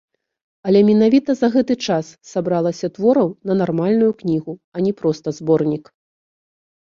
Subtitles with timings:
[0.69, 5.85] Але менавіта за гэты час сабралася твораў на нармальную кнігу, а не проста зборнік.